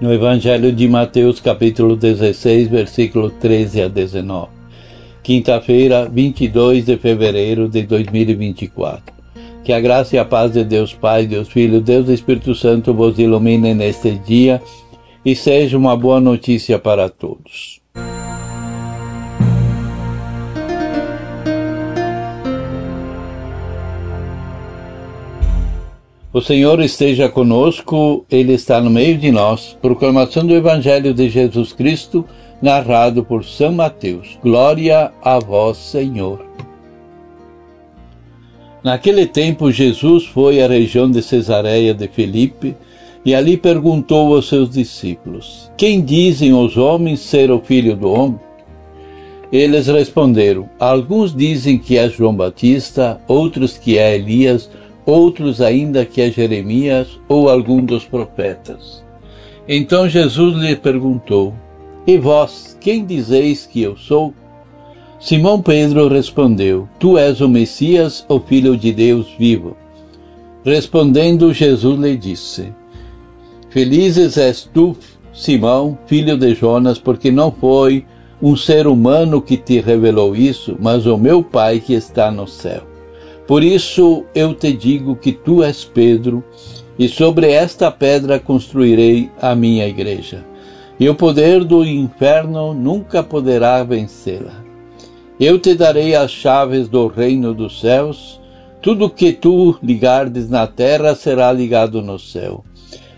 no 0.00 0.12
Evangelho 0.12 0.72
de 0.72 0.86
Mateus, 0.86 1.40
capítulo 1.40 1.96
16, 1.96 2.68
versículo 2.68 3.30
13 3.30 3.82
a 3.82 3.88
19. 3.88 4.48
Quinta-feira, 5.22 6.06
22 6.08 6.84
de 6.84 6.96
fevereiro 6.98 7.68
de 7.68 7.82
2024. 7.82 9.14
Que 9.64 9.72
a 9.72 9.80
graça 9.80 10.14
e 10.14 10.18
a 10.18 10.24
paz 10.24 10.52
de 10.52 10.62
Deus 10.62 10.92
Pai, 10.92 11.26
Deus 11.26 11.48
Filho, 11.48 11.80
Deus 11.80 12.08
Espírito 12.08 12.54
Santo 12.54 12.92
vos 12.92 13.18
ilumine 13.18 13.74
neste 13.74 14.12
dia 14.12 14.62
e 15.24 15.34
seja 15.34 15.76
uma 15.76 15.96
boa 15.96 16.20
notícia 16.20 16.78
para 16.78 17.08
todos. 17.08 17.80
O 26.36 26.42
Senhor 26.42 26.82
esteja 26.82 27.30
conosco, 27.30 28.26
Ele 28.30 28.52
está 28.52 28.78
no 28.78 28.90
meio 28.90 29.16
de 29.16 29.30
nós. 29.32 29.74
Proclamação 29.80 30.46
do 30.46 30.54
Evangelho 30.54 31.14
de 31.14 31.30
Jesus 31.30 31.72
Cristo, 31.72 32.26
narrado 32.60 33.24
por 33.24 33.42
São 33.42 33.72
Mateus. 33.72 34.38
Glória 34.42 35.10
a 35.22 35.38
vós, 35.38 35.78
Senhor. 35.78 36.44
Naquele 38.84 39.24
tempo, 39.24 39.72
Jesus 39.72 40.26
foi 40.26 40.62
à 40.62 40.68
região 40.68 41.10
de 41.10 41.22
Cesareia 41.22 41.94
de 41.94 42.06
Filipe 42.06 42.76
e 43.24 43.34
ali 43.34 43.56
perguntou 43.56 44.34
aos 44.34 44.46
seus 44.46 44.68
discípulos: 44.68 45.72
Quem 45.74 46.02
dizem 46.02 46.52
os 46.52 46.76
homens 46.76 47.20
ser 47.20 47.50
o 47.50 47.62
filho 47.62 47.96
do 47.96 48.10
homem? 48.10 48.40
Eles 49.50 49.86
responderam: 49.86 50.68
Alguns 50.78 51.34
dizem 51.34 51.78
que 51.78 51.96
é 51.96 52.10
João 52.10 52.36
Batista, 52.36 53.18
outros 53.26 53.78
que 53.78 53.96
é 53.96 54.14
Elias 54.14 54.68
outros 55.06 55.60
ainda 55.60 56.04
que 56.04 56.20
é 56.20 56.30
Jeremias 56.30 57.20
ou 57.28 57.48
algum 57.48 57.82
dos 57.82 58.04
profetas. 58.04 59.04
Então 59.68 60.08
Jesus 60.08 60.56
lhe 60.56 60.74
perguntou: 60.74 61.54
E 62.06 62.18
vós, 62.18 62.76
quem 62.80 63.06
dizeis 63.06 63.64
que 63.64 63.80
eu 63.80 63.96
sou? 63.96 64.34
Simão 65.18 65.62
Pedro 65.62 66.08
respondeu: 66.08 66.88
Tu 66.98 67.16
és 67.16 67.40
o 67.40 67.48
Messias, 67.48 68.26
o 68.28 68.38
Filho 68.40 68.76
de 68.76 68.92
Deus 68.92 69.28
vivo. 69.38 69.76
Respondendo, 70.64 71.54
Jesus 71.54 71.98
lhe 71.98 72.16
disse: 72.16 72.72
Felizes 73.70 74.36
és 74.36 74.68
tu, 74.72 74.96
Simão, 75.32 75.98
filho 76.06 76.36
de 76.36 76.54
Jonas, 76.54 76.98
porque 76.98 77.30
não 77.30 77.52
foi 77.52 78.04
um 78.42 78.56
ser 78.56 78.86
humano 78.86 79.40
que 79.40 79.56
te 79.56 79.80
revelou 79.80 80.34
isso, 80.34 80.76
mas 80.80 81.06
o 81.06 81.16
meu 81.16 81.42
Pai 81.42 81.80
que 81.80 81.94
está 81.94 82.30
no 82.30 82.46
céu. 82.46 82.95
Por 83.46 83.62
isso 83.62 84.24
eu 84.34 84.54
te 84.54 84.72
digo 84.72 85.14
que 85.14 85.32
tu 85.32 85.62
és 85.62 85.84
Pedro, 85.84 86.42
e 86.98 87.08
sobre 87.08 87.50
esta 87.52 87.90
pedra 87.90 88.40
construirei 88.40 89.30
a 89.40 89.54
minha 89.54 89.86
igreja. 89.86 90.44
E 90.98 91.08
o 91.08 91.14
poder 91.14 91.62
do 91.62 91.84
inferno 91.84 92.72
nunca 92.72 93.22
poderá 93.22 93.82
vencê-la. 93.84 94.64
Eu 95.38 95.58
te 95.58 95.74
darei 95.74 96.14
as 96.14 96.30
chaves 96.30 96.88
do 96.88 97.06
reino 97.06 97.52
dos 97.52 97.80
céus. 97.80 98.40
Tudo 98.80 99.10
que 99.10 99.32
tu 99.32 99.76
ligardes 99.82 100.48
na 100.48 100.66
terra 100.66 101.14
será 101.14 101.52
ligado 101.52 102.00
no 102.00 102.18
céu, 102.18 102.64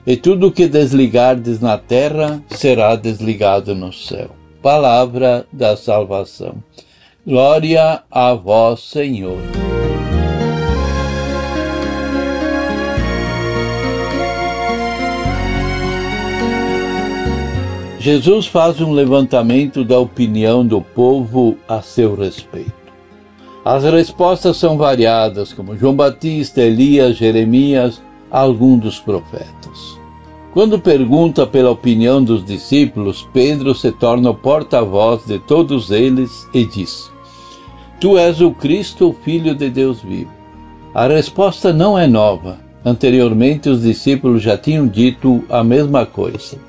e 0.07 0.17
tudo 0.17 0.51
que 0.51 0.67
desligardes 0.67 1.61
na 1.61 1.77
terra 1.77 2.43
será 2.49 2.97
desligado 2.97 3.75
no 3.75 3.93
céu. 3.93 4.31
Palavra 4.63 5.47
da 5.53 5.77
salvação. 5.77 6.57
Glória 7.27 8.03
a 8.11 8.33
vós, 8.33 8.81
Senhor. 8.81 9.39
Jesus 18.11 18.47
faz 18.47 18.81
um 18.81 18.93
levantamento 18.93 19.85
da 19.85 19.99
opinião 19.99 20.67
do 20.67 20.81
povo 20.81 21.59
a 21.69 21.83
seu 21.83 22.15
respeito. 22.15 22.73
As 23.63 23.85
respostas 23.85 24.57
são 24.57 24.79
variadas, 24.79 25.53
como 25.53 25.77
João 25.77 25.95
Batista, 25.95 26.63
Elias, 26.63 27.19
Jeremias, 27.19 28.01
algum 28.31 28.79
dos 28.79 28.99
profetas. 28.99 30.01
Quando 30.55 30.79
pergunta 30.79 31.47
pela 31.47 31.71
opinião 31.71 32.25
dos 32.25 32.43
discípulos, 32.43 33.29
Pedro 33.31 33.75
se 33.75 33.93
torna 33.93 34.31
o 34.31 34.35
porta-voz 34.35 35.27
de 35.27 35.39
todos 35.41 35.91
eles 35.91 36.49
e 36.55 36.65
diz: 36.65 37.13
Tu 38.01 38.17
és 38.17 38.41
o 38.41 38.53
Cristo, 38.53 39.11
o 39.11 39.13
Filho 39.13 39.55
de 39.55 39.69
Deus 39.69 40.01
vivo. 40.01 40.33
A 40.95 41.07
resposta 41.07 41.75
não 41.75 41.99
é 41.99 42.07
nova. 42.07 42.59
Anteriormente, 42.83 43.69
os 43.69 43.83
discípulos 43.83 44.41
já 44.41 44.57
tinham 44.57 44.89
dito 44.89 45.45
a 45.51 45.63
mesma 45.63 46.07
coisa. 46.07 46.68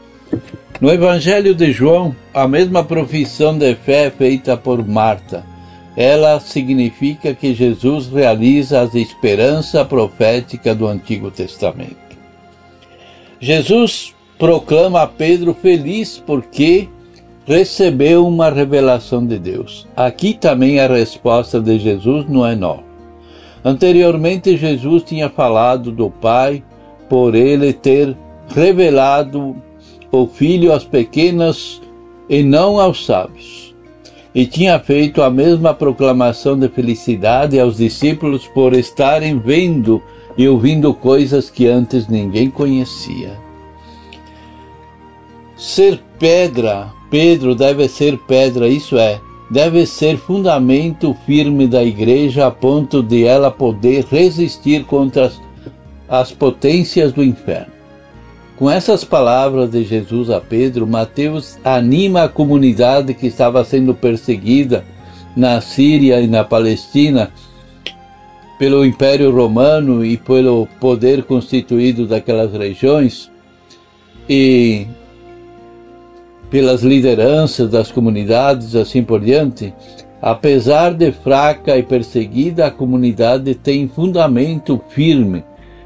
No 0.81 0.89
Evangelho 0.89 1.53
de 1.53 1.71
João, 1.71 2.15
a 2.33 2.47
mesma 2.47 2.83
profissão 2.83 3.57
de 3.57 3.75
fé 3.75 4.05
é 4.05 4.11
feita 4.11 4.55
por 4.55 4.87
Marta. 4.87 5.43
Ela 5.95 6.39
significa 6.39 7.33
que 7.33 7.53
Jesus 7.53 8.07
realiza 8.07 8.81
a 8.81 8.97
esperança 8.97 9.83
profética 9.83 10.73
do 10.73 10.87
Antigo 10.87 11.29
Testamento. 11.29 11.97
Jesus 13.41 14.15
proclama 14.37 15.01
a 15.01 15.07
Pedro 15.07 15.53
feliz 15.53 16.21
porque 16.25 16.87
recebeu 17.45 18.25
uma 18.25 18.49
revelação 18.49 19.25
de 19.25 19.37
Deus. 19.37 19.85
Aqui 19.97 20.33
também 20.33 20.79
a 20.79 20.87
resposta 20.87 21.59
de 21.59 21.77
Jesus 21.77 22.25
não 22.29 22.45
é 22.45 22.55
nova. 22.55 22.83
Anteriormente, 23.65 24.55
Jesus 24.55 25.03
tinha 25.03 25.29
falado 25.29 25.91
do 25.91 26.09
Pai 26.09 26.63
por 27.09 27.35
ele 27.35 27.73
ter 27.73 28.15
revelado 28.47 29.55
o 30.11 30.27
filho 30.27 30.73
às 30.73 30.83
pequenas 30.83 31.81
e 32.29 32.43
não 32.43 32.79
aos 32.79 33.05
sábios. 33.05 33.75
E 34.33 34.45
tinha 34.45 34.79
feito 34.79 35.21
a 35.21 35.29
mesma 35.29 35.73
proclamação 35.73 36.57
de 36.57 36.69
felicidade 36.69 37.59
aos 37.59 37.77
discípulos 37.77 38.47
por 38.47 38.73
estarem 38.73 39.39
vendo 39.39 40.01
e 40.37 40.47
ouvindo 40.47 40.93
coisas 40.93 41.49
que 41.49 41.67
antes 41.67 42.07
ninguém 42.07 42.49
conhecia. 42.49 43.37
Ser 45.57 45.99
pedra, 46.17 46.93
Pedro 47.09 47.55
deve 47.55 47.87
ser 47.89 48.17
pedra, 48.19 48.67
isso 48.67 48.97
é, 48.97 49.19
deve 49.49 49.85
ser 49.85 50.17
fundamento 50.17 51.15
firme 51.25 51.67
da 51.67 51.83
igreja 51.83 52.47
a 52.47 52.51
ponto 52.51 53.01
de 53.01 53.25
ela 53.25 53.49
poder 53.49 54.05
resistir 54.05 54.85
contra 54.85 55.25
as, 55.25 55.41
as 56.07 56.31
potências 56.31 57.11
do 57.11 57.23
inferno. 57.23 57.78
Com 58.59 58.69
essas 58.69 59.05
palavras 59.05 59.71
de 59.71 59.85
Jesus 59.85 60.29
a 60.29 60.41
Pedro, 60.41 60.85
Mateus 60.85 61.57
anima 61.63 62.23
a 62.23 62.27
comunidade 62.27 63.13
que 63.13 63.27
estava 63.27 63.63
sendo 63.63 63.95
perseguida 63.95 64.83
na 65.33 65.61
Síria 65.61 66.19
e 66.19 66.27
na 66.27 66.43
Palestina 66.43 67.31
pelo 68.59 68.85
Império 68.85 69.33
Romano 69.33 70.03
e 70.03 70.17
pelo 70.17 70.67
poder 70.77 71.23
constituído 71.23 72.05
daquelas 72.05 72.51
regiões 72.51 73.31
e 74.27 74.85
pelas 76.51 76.83
lideranças 76.83 77.71
das 77.71 77.89
comunidades, 77.89 78.75
assim 78.75 79.01
por 79.01 79.21
diante, 79.21 79.73
apesar 80.21 80.93
de 80.93 81.13
fraca 81.13 81.77
e 81.77 81.83
perseguida, 81.83 82.65
a 82.65 82.71
comunidade 82.71 83.55
tem 83.55 83.87
fundamento 83.87 84.81
firme 84.89 85.45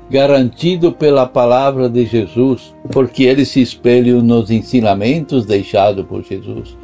garantido 0.10 0.92
pela 0.92 1.26
palavra 1.26 1.90
de 1.90 2.06
Jesus, 2.06 2.74
porque 2.92 3.24
ele 3.24 3.46
se 3.46 3.62
espelha 3.62 4.22
nos 4.22 4.52
ensinamentos 4.52 5.46
deixados 5.46 6.06
por 6.06 6.24
Jesus. 6.24 6.78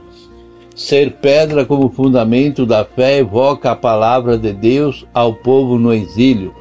Ser 0.75 1.18
pedra 1.18 1.66
como 1.66 1.89
fundamento 1.89 2.66
da 2.66 2.86
fé 2.86 3.18
evoca 3.18 3.71
a 3.71 3.75
palavra 3.75 4.38
de 4.38 4.54
Deus 4.54 5.06
ao 5.13 5.33
povo 5.33 5.77
no 5.77 5.94
exílio. 5.94 6.56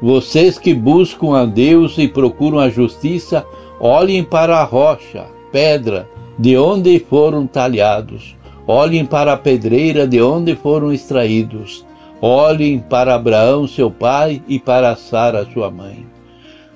Vocês 0.00 0.58
que 0.58 0.72
buscam 0.72 1.36
a 1.36 1.44
Deus 1.44 1.98
e 1.98 2.06
procuram 2.06 2.60
a 2.60 2.70
justiça, 2.70 3.44
olhem 3.80 4.22
para 4.22 4.58
a 4.58 4.64
rocha, 4.64 5.26
pedra, 5.50 6.08
de 6.38 6.56
onde 6.56 6.98
foram 7.00 7.46
talhados. 7.46 8.36
Olhem 8.66 9.04
para 9.04 9.32
a 9.32 9.36
pedreira 9.36 10.06
de 10.06 10.22
onde 10.22 10.54
foram 10.54 10.92
extraídos. 10.92 11.84
Olhem 12.20 12.78
para 12.78 13.14
Abraão, 13.14 13.66
seu 13.66 13.90
pai, 13.90 14.42
e 14.46 14.58
para 14.58 14.94
Sara, 14.94 15.46
sua 15.52 15.70
mãe. 15.70 16.06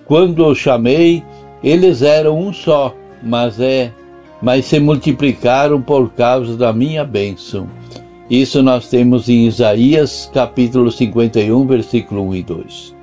Quando 0.06 0.46
os 0.46 0.58
chamei, 0.58 1.22
eles 1.62 2.02
eram 2.02 2.38
um 2.38 2.52
só, 2.52 2.94
mas 3.22 3.60
é, 3.60 3.92
mas 4.40 4.66
se 4.66 4.78
multiplicaram 4.78 5.80
por 5.80 6.10
causa 6.10 6.56
da 6.56 6.72
minha 6.72 7.04
bênção. 7.04 7.68
Isso 8.28 8.62
nós 8.62 8.88
temos 8.88 9.28
em 9.28 9.46
Isaías 9.46 10.30
capítulo 10.32 10.90
51, 10.90 11.66
versículo 11.66 12.28
1 12.28 12.34
e 12.34 12.42
2. 12.42 12.94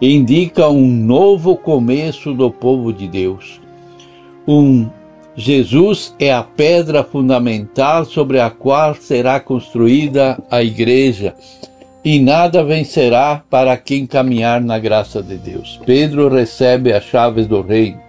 Indica 0.00 0.68
um 0.68 0.86
novo 0.86 1.56
começo 1.56 2.32
do 2.32 2.50
povo 2.50 2.92
de 2.92 3.08
Deus. 3.08 3.60
Um 4.46 4.88
Jesus 5.34 6.14
é 6.18 6.32
a 6.32 6.42
pedra 6.42 7.04
fundamental 7.04 8.04
sobre 8.04 8.40
a 8.40 8.50
qual 8.50 8.94
será 8.96 9.38
construída 9.38 10.36
a 10.50 10.62
igreja, 10.64 11.34
e 12.04 12.18
nada 12.18 12.62
vencerá 12.62 13.42
para 13.50 13.76
quem 13.76 14.06
caminhar 14.06 14.60
na 14.60 14.78
graça 14.78 15.22
de 15.22 15.36
Deus. 15.36 15.80
Pedro 15.84 16.28
recebe 16.28 16.92
as 16.92 17.04
chaves 17.04 17.46
do 17.46 17.60
reino, 17.60 18.00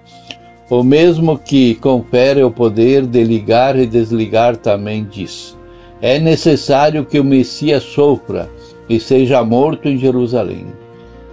o 0.70 0.84
mesmo 0.84 1.38
que 1.38 1.76
confere 1.76 2.44
o 2.44 2.52
poder 2.52 3.06
de 3.06 3.24
ligar 3.24 3.78
e 3.78 3.88
desligar 3.88 4.56
também 4.56 5.04
diz: 5.04 5.58
é 6.02 6.20
necessário 6.20 7.06
que 7.06 7.20
o 7.20 7.24
Messias 7.24 7.84
sofra 7.84 8.50
e 8.88 9.00
seja 9.00 9.44
morto 9.44 9.90
em 9.90 9.98
Jerusalém. 9.98 10.68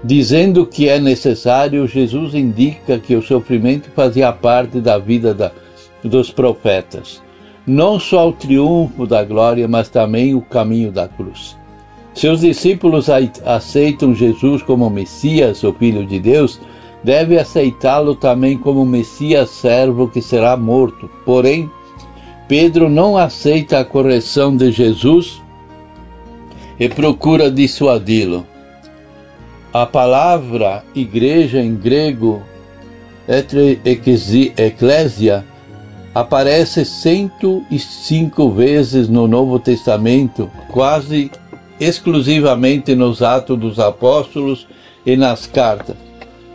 Dizendo 0.03 0.67
que 0.67 0.89
é 0.89 0.99
necessário, 0.99 1.87
Jesus 1.87 2.35
indica 2.35 2.99
que 2.99 3.15
o 3.15 3.23
sofrimento 3.23 3.91
fazia 3.95 4.33
parte 4.33 4.81
da 4.81 4.99
vida 4.99 5.35
da, 5.35 5.51
dos 6.03 6.31
profetas. 6.31 7.23
Não 7.67 7.99
só 7.99 8.29
o 8.29 8.33
triunfo 8.33 9.07
da 9.07 9.25
glória, 9.25 9.67
mas 9.67 9.89
também 9.89 10.35
o 10.35 10.41
caminho 10.41 10.93
da 10.93 11.09
cruz. 11.09 11.57
Seus 12.17 12.41
discípulos 12.41 13.09
aceitam 13.45 14.15
Jesus 14.15 14.63
como 14.63 14.89
Messias, 14.89 15.63
o 15.63 15.71
Filho 15.75 16.07
de 16.07 16.19
Deus, 16.19 16.59
deve 17.05 17.39
aceitá-lo 17.39 18.15
também 18.15 18.57
como 18.57 18.87
Messias 18.87 19.51
servo 19.51 20.09
que 20.09 20.23
será 20.23 20.57
morto. 20.57 21.11
Porém, 21.27 21.71
Pedro 22.49 22.89
não 22.89 23.19
aceita 23.19 23.81
a 23.81 23.85
correção 23.85 24.57
de 24.57 24.73
Jesus 24.73 25.43
e 26.81 26.89
procura 26.89 27.51
dissuadi-lo. 27.51 28.47
A 29.71 29.85
palavra 29.85 30.83
igreja 30.95 31.61
em 31.61 31.75
grego, 31.77 32.41
eclésia, 34.57 35.45
aparece 36.15 36.83
105 36.83 38.51
vezes 38.53 39.07
no 39.07 39.29
Novo 39.29 39.59
Testamento, 39.59 40.51
quase 40.73 41.31
exclusivamente 41.81 42.95
nos 42.95 43.23
Atos 43.23 43.59
dos 43.59 43.79
Apóstolos 43.79 44.67
e 45.05 45.17
nas 45.17 45.47
cartas. 45.47 45.97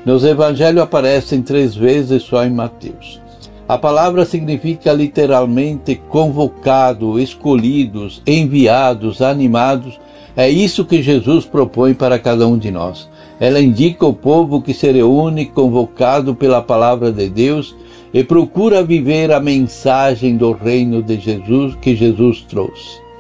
Nos 0.06 0.24
Evangelhos 0.24 0.82
aparecem 0.82 1.42
três 1.42 1.76
vezes 1.76 2.24
só 2.24 2.44
em 2.44 2.50
Mateus. 2.50 3.22
A 3.68 3.78
palavra 3.78 4.26
significa 4.26 4.92
literalmente 4.92 5.96
convocado, 6.10 7.20
escolhidos, 7.20 8.22
enviados, 8.28 9.22
animados. 9.22 10.00
É 10.36 10.50
isso 10.50 10.84
que 10.84 11.02
Jesus 11.02 11.46
propõe 11.46 11.94
para 11.94 12.20
cada 12.20 12.48
um 12.48 12.58
de 12.58 12.72
nós. 12.72 13.10
Ela 13.40 13.62
indica 13.62 14.06
o 14.06 14.14
povo 14.14 14.62
que 14.62 14.74
se 14.74 14.92
reúne 14.92 15.46
convocado 15.46 16.36
pela 16.36 16.62
palavra 16.62 17.12
de 17.12 17.30
Deus 17.30 17.76
e 18.14 18.24
procura 18.24 18.84
viver 18.84 19.32
a 19.32 19.40
mensagem 19.40 20.36
do 20.36 20.52
reino 20.52 21.02
de 21.02 21.20
Jesus 21.20 21.76
que 21.76 21.96
Jesus 21.96 22.42
trouxe. 22.42 23.11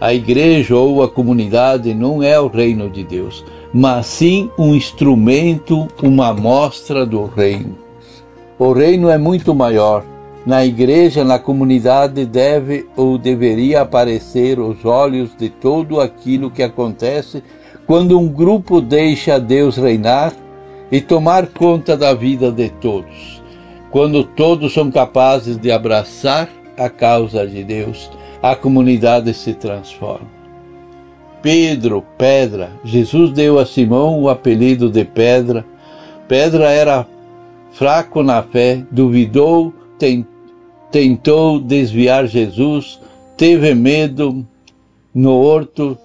A 0.00 0.14
igreja 0.14 0.76
ou 0.76 1.02
a 1.02 1.08
comunidade 1.08 1.92
não 1.92 2.22
é 2.22 2.38
o 2.38 2.46
reino 2.46 2.88
de 2.88 3.02
Deus, 3.02 3.44
mas 3.72 4.06
sim 4.06 4.48
um 4.56 4.72
instrumento, 4.72 5.88
uma 6.00 6.28
amostra 6.28 7.04
do 7.04 7.24
reino. 7.24 7.76
O 8.56 8.72
reino 8.72 9.08
é 9.08 9.18
muito 9.18 9.52
maior. 9.52 10.04
Na 10.46 10.64
igreja, 10.64 11.24
na 11.24 11.38
comunidade, 11.38 12.24
deve 12.24 12.86
ou 12.96 13.18
deveria 13.18 13.82
aparecer 13.82 14.60
os 14.60 14.84
olhos 14.84 15.36
de 15.36 15.48
tudo 15.48 16.00
aquilo 16.00 16.50
que 16.50 16.62
acontece 16.62 17.42
quando 17.84 18.18
um 18.18 18.28
grupo 18.28 18.80
deixa 18.80 19.40
Deus 19.40 19.76
reinar 19.76 20.32
e 20.92 21.00
tomar 21.00 21.48
conta 21.48 21.96
da 21.96 22.14
vida 22.14 22.52
de 22.52 22.68
todos. 22.68 23.42
Quando 23.90 24.22
todos 24.22 24.72
são 24.72 24.92
capazes 24.92 25.58
de 25.58 25.72
abraçar 25.72 26.48
a 26.76 26.88
causa 26.88 27.46
de 27.46 27.64
Deus, 27.64 28.10
a 28.42 28.54
comunidade 28.54 29.32
se 29.34 29.54
transforma. 29.54 30.38
Pedro, 31.42 32.04
pedra, 32.16 32.70
Jesus 32.84 33.32
deu 33.32 33.58
a 33.58 33.66
Simão 33.66 34.20
o 34.20 34.28
apelido 34.28 34.90
de 34.90 35.04
pedra. 35.04 35.64
Pedra 36.26 36.70
era 36.70 37.06
fraco 37.72 38.22
na 38.22 38.42
fé, 38.42 38.82
duvidou, 38.90 39.72
tentou 40.90 41.60
desviar 41.60 42.26
Jesus, 42.26 43.00
teve 43.36 43.74
medo 43.74 44.46
no 45.14 45.32
horto, 45.32 45.96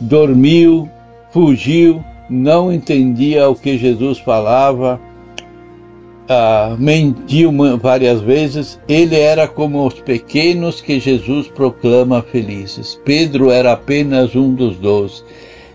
dormiu, 0.00 0.88
fugiu, 1.30 2.04
não 2.28 2.72
entendia 2.72 3.48
o 3.48 3.54
que 3.54 3.78
Jesus 3.78 4.18
falava, 4.18 5.00
ah, 6.28 6.76
mentiu 6.78 7.52
várias 7.80 8.20
vezes. 8.20 8.78
Ele 8.88 9.18
era 9.18 9.46
como 9.46 9.86
os 9.86 9.94
pequenos 9.94 10.80
que 10.80 11.00
Jesus 11.00 11.48
proclama 11.48 12.22
felizes. 12.22 13.00
Pedro 13.04 13.50
era 13.50 13.72
apenas 13.72 14.34
um 14.34 14.54
dos 14.54 14.76
doze 14.76 15.22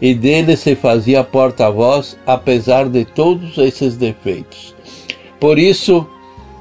e 0.01 0.15
dele 0.15 0.57
se 0.57 0.75
fazia 0.75 1.23
porta-voz, 1.23 2.17
apesar 2.25 2.89
de 2.89 3.05
todos 3.05 3.57
esses 3.59 3.95
defeitos. 3.95 4.75
Por 5.39 5.59
isso, 5.59 6.07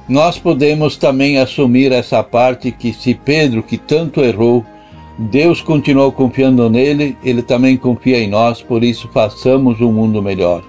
nós 0.07 0.37
podemos 0.37 0.95
também 0.95 1.39
assumir 1.39 1.91
essa 1.91 2.21
parte 2.21 2.71
que 2.71 2.93
se 2.93 3.15
Pedro, 3.15 3.63
que 3.63 3.77
tanto 3.77 4.21
errou, 4.21 4.63
Deus 5.17 5.61
continuou 5.61 6.11
confiando 6.11 6.69
nele, 6.69 7.17
ele 7.23 7.41
também 7.41 7.77
confia 7.77 8.19
em 8.19 8.29
nós, 8.29 8.61
por 8.61 8.83
isso 8.83 9.09
façamos 9.11 9.81
um 9.81 9.91
mundo 9.91 10.21
melhor. 10.21 10.63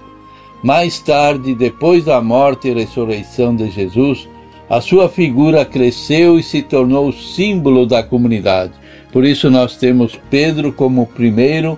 Mais 0.63 0.97
tarde, 0.99 1.53
depois 1.53 2.05
da 2.05 2.21
morte 2.21 2.69
e 2.69 2.73
ressurreição 2.73 3.53
de 3.53 3.69
Jesus, 3.69 4.29
a 4.69 4.79
sua 4.79 5.09
figura 5.09 5.65
cresceu 5.65 6.39
e 6.39 6.43
se 6.43 6.61
tornou 6.61 7.11
símbolo 7.11 7.85
da 7.85 8.01
comunidade. 8.01 8.71
Por 9.11 9.25
isso 9.25 9.49
nós 9.51 9.75
temos 9.75 10.17
Pedro 10.29 10.71
como 10.71 11.01
o 11.01 11.07
primeiro 11.07 11.77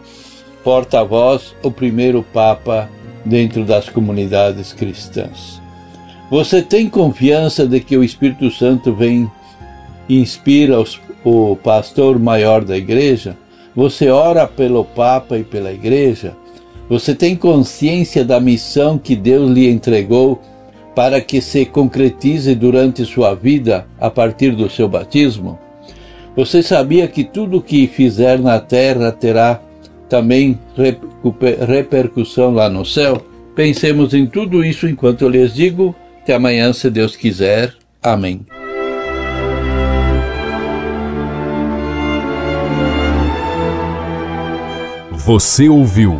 porta-voz, 0.63 1.55
o 1.63 1.71
primeiro 1.71 2.23
papa 2.31 2.89
dentro 3.25 3.65
das 3.65 3.89
comunidades 3.89 4.71
cristãs. 4.71 5.59
Você 6.29 6.61
tem 6.61 6.87
confiança 6.87 7.67
de 7.67 7.79
que 7.79 7.97
o 7.97 8.03
Espírito 8.03 8.49
Santo 8.51 8.93
vem 8.93 9.29
e 10.07 10.19
inspira 10.19 10.79
os, 10.79 10.99
o 11.23 11.55
pastor 11.55 12.19
maior 12.19 12.63
da 12.63 12.77
igreja? 12.77 13.35
Você 13.75 14.09
ora 14.09 14.47
pelo 14.47 14.85
Papa 14.85 15.37
e 15.37 15.43
pela 15.43 15.71
igreja? 15.71 16.35
Você 16.87 17.15
tem 17.15 17.35
consciência 17.35 18.23
da 18.23 18.39
missão 18.39 18.97
que 18.97 19.15
Deus 19.15 19.49
lhe 19.49 19.67
entregou 19.67 20.39
para 20.93 21.19
que 21.19 21.41
se 21.41 21.65
concretize 21.65 22.53
durante 22.53 23.03
sua 23.05 23.33
vida 23.33 23.87
a 23.99 24.09
partir 24.09 24.51
do 24.51 24.69
seu 24.69 24.87
batismo? 24.87 25.57
Você 26.35 26.61
sabia 26.61 27.07
que 27.07 27.23
tudo 27.23 27.57
o 27.57 27.61
que 27.61 27.87
fizer 27.87 28.39
na 28.39 28.59
terra 28.59 29.11
terá 29.11 29.61
também 30.07 30.59
repercussão 31.67 32.53
lá 32.53 32.69
no 32.69 32.85
céu? 32.85 33.21
Pensemos 33.55 34.13
em 34.13 34.27
tudo 34.27 34.63
isso 34.63 34.87
enquanto 34.87 35.23
eu 35.23 35.29
lhes 35.29 35.53
digo 35.53 35.95
até 36.21 36.33
amanhã, 36.33 36.73
se 36.73 36.89
Deus 36.89 37.15
quiser. 37.15 37.73
Amém. 38.01 38.45
Você 45.11 45.69
ouviu 45.69 46.19